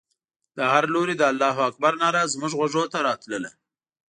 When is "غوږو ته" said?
2.59-2.99